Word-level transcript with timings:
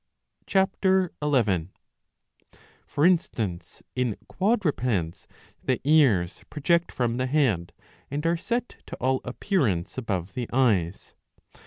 (Ch. 0.47 0.55
\\.) 0.55 0.81
For 0.81 1.11
instance 3.05 3.83
in 3.95 4.17
quadrupeds 4.27 5.27
the 5.63 5.79
ears 5.83 6.43
project 6.49 6.91
from 6.91 7.17
the 7.17 7.27
head 7.27 7.71
and 8.09 8.25
are 8.25 8.35
set 8.35 8.77
to 8.87 8.95
all 8.95 9.21
appearance 9.23 9.99
above 9.99 10.33
the 10.33 10.49
eyes. 10.51 11.13